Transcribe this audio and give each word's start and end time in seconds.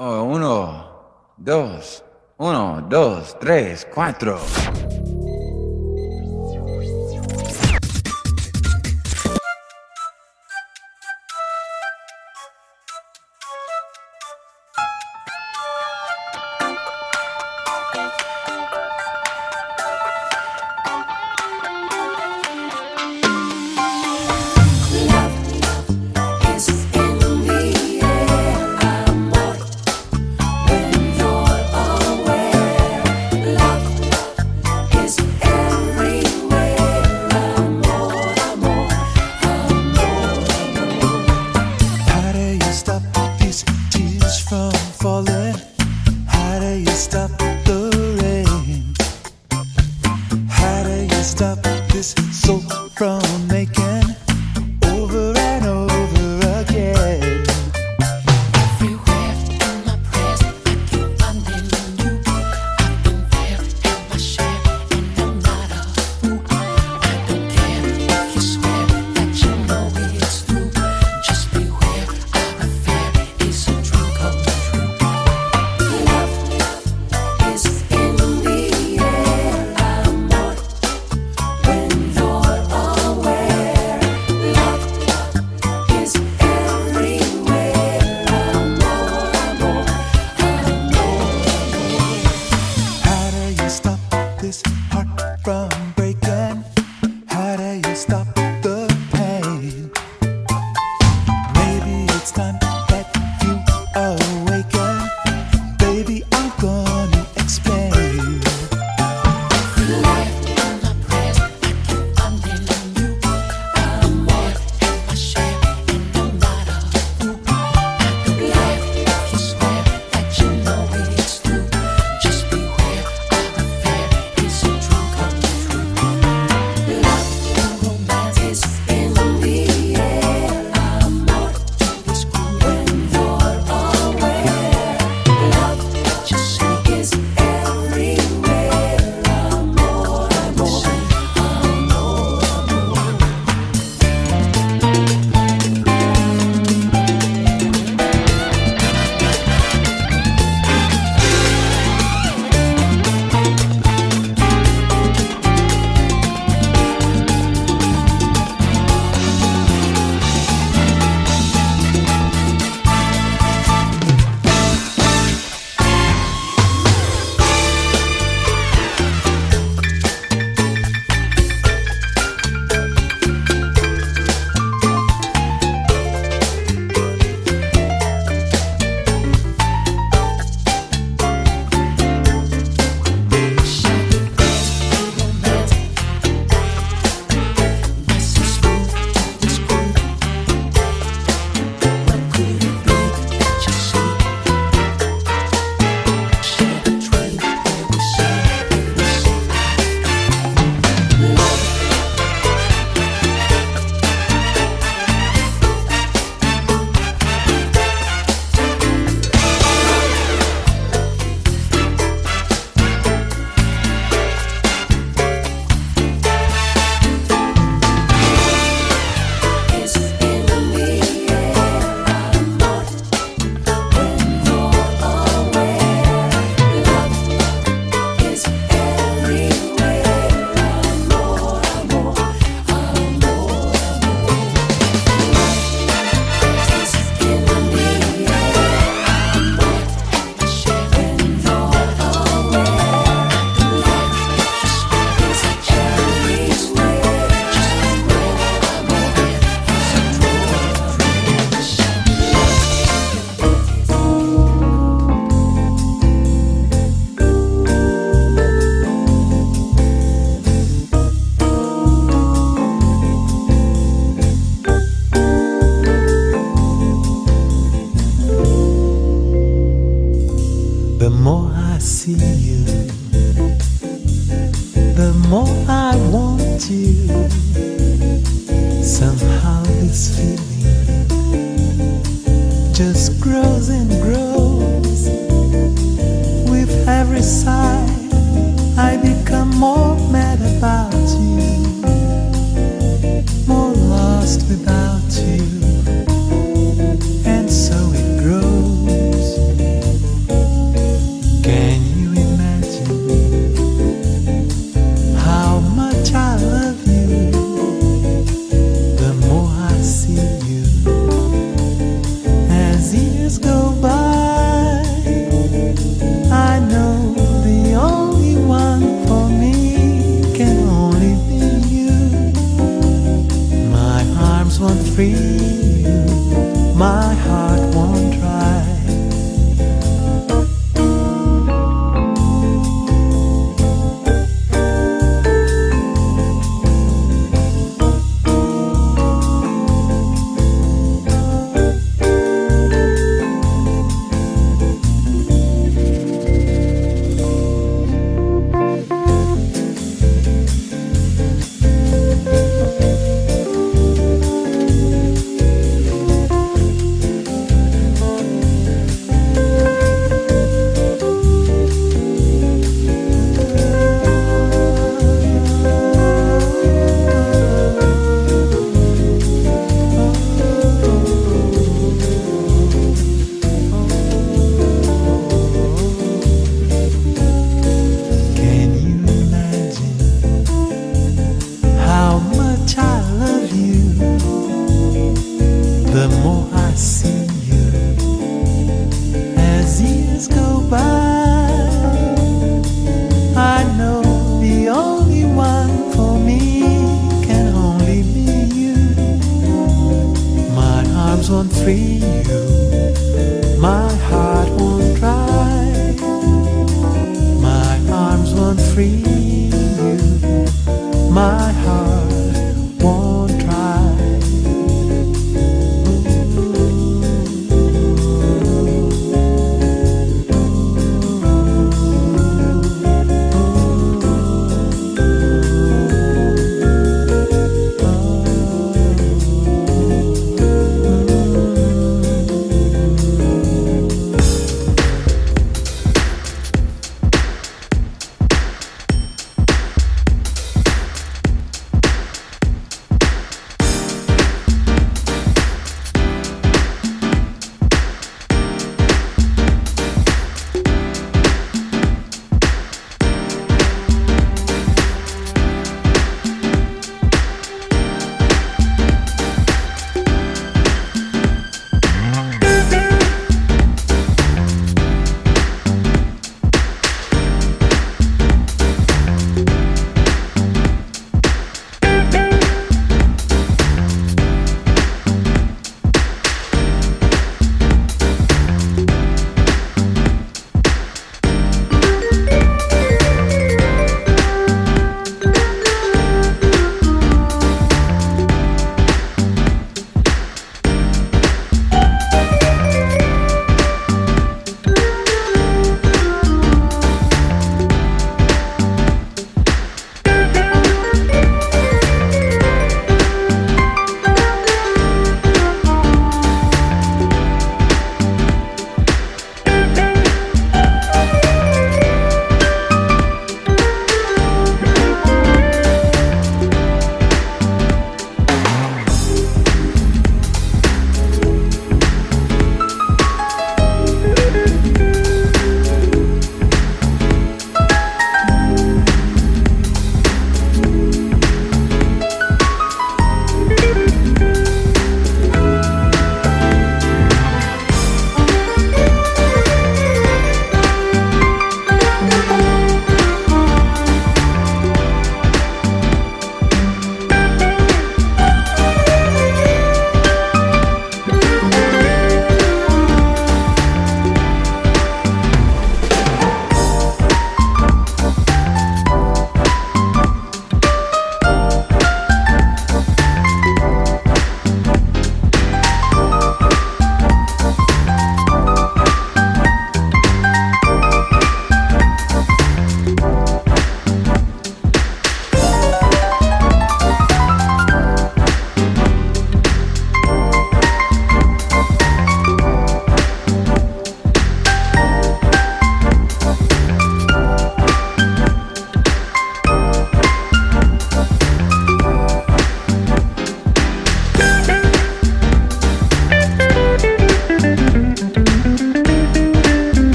Oh, 0.00 0.22
uno, 0.22 1.34
dos, 1.36 2.04
uno, 2.36 2.86
dos, 2.88 3.36
tres, 3.40 3.84
cuatro. 3.92 4.38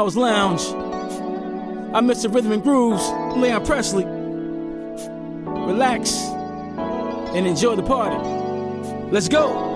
Hours 0.00 0.16
Lounge. 0.16 0.62
I'm 1.92 2.06
the 2.06 2.30
Rhythm 2.30 2.52
and 2.52 2.62
Grooves, 2.62 3.06
Leon 3.36 3.66
Presley. 3.66 4.06
Relax 4.06 6.16
and 7.34 7.46
enjoy 7.46 7.76
the 7.76 7.82
party. 7.82 8.16
Let's 9.10 9.28
go. 9.28 9.69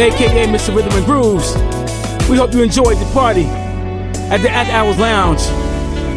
Aka 0.00 0.46
Mr. 0.46 0.74
Rhythm 0.74 0.92
and 0.92 1.04
Grooves. 1.04 1.54
We 2.28 2.36
hope 2.36 2.54
you 2.54 2.62
enjoyed 2.62 2.96
the 2.96 3.10
party 3.12 3.44
at 4.30 4.38
the 4.38 4.50
At 4.50 4.68
Hours 4.70 4.98
Lounge. 4.98 5.42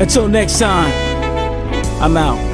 Until 0.02 0.28
next 0.28 0.60
time, 0.60 0.92
I'm 2.02 2.16
out. 2.16 2.53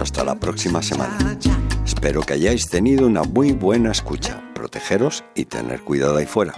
Hasta 0.00 0.24
la 0.24 0.34
próxima 0.34 0.82
semana. 0.82 1.38
Espero 1.84 2.22
que 2.22 2.32
hayáis 2.34 2.68
tenido 2.68 3.06
una 3.06 3.22
muy 3.24 3.52
buena 3.52 3.92
escucha. 3.92 4.42
Protegeros 4.54 5.24
y 5.34 5.44
tener 5.44 5.82
cuidado 5.82 6.16
ahí 6.16 6.24
fuera. 6.26 6.54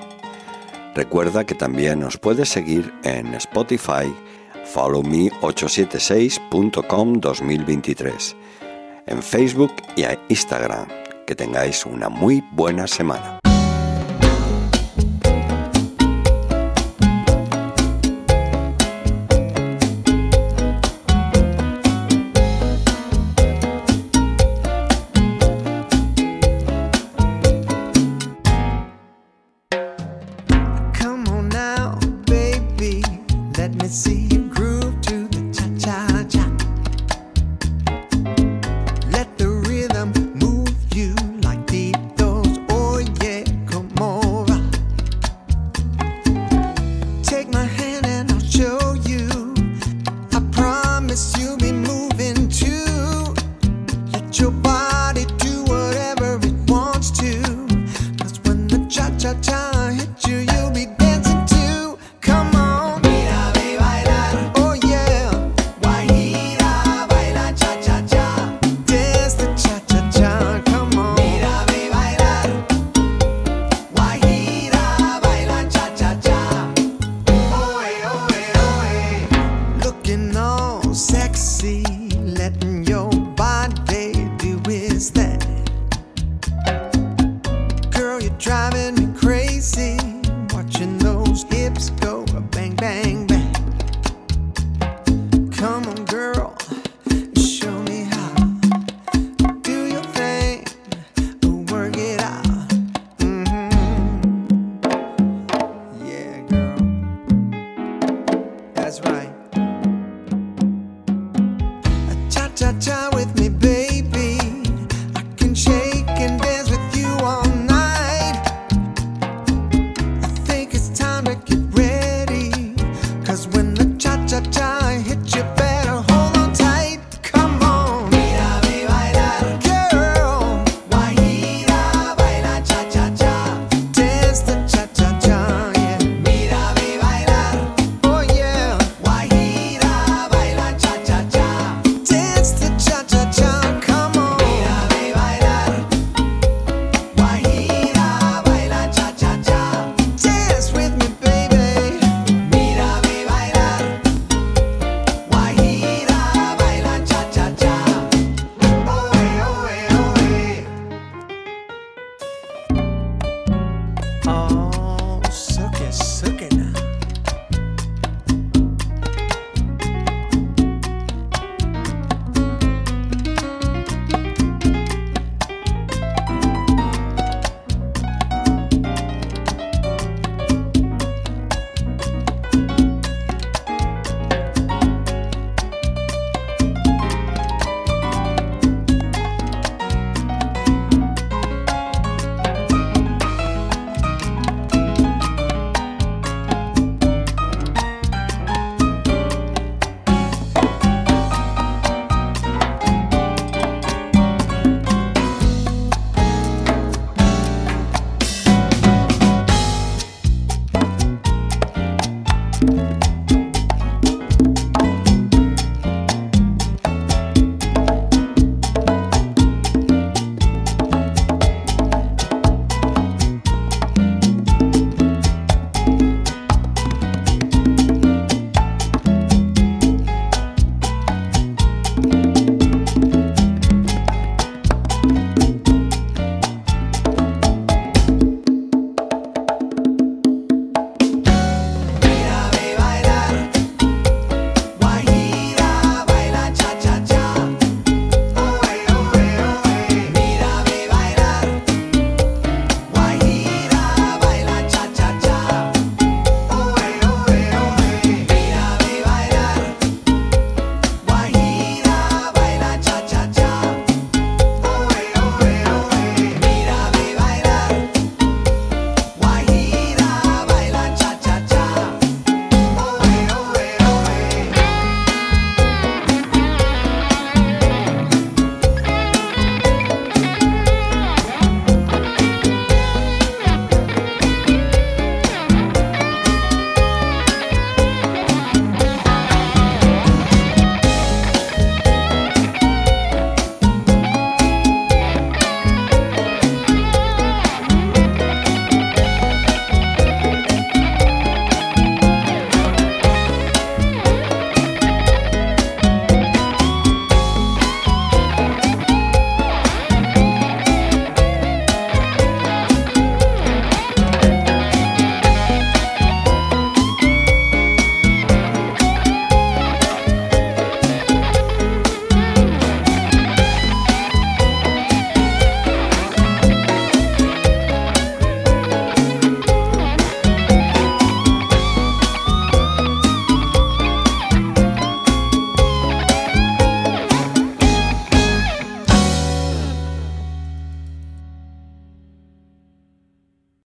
Recuerda 0.95 1.45
que 1.45 1.55
también 1.55 2.01
nos 2.01 2.17
puedes 2.19 2.49
seguir 2.49 2.91
en 3.03 3.35
Spotify, 3.35 4.15
followme876.com 4.75 7.21
2023, 7.21 8.37
en 9.07 9.23
Facebook 9.23 9.73
y 9.97 10.05
en 10.05 10.19
Instagram. 10.29 10.87
Que 11.27 11.35
tengáis 11.35 11.85
una 11.87 12.09
muy 12.09 12.45
buena 12.53 12.87
semana. 12.87 13.41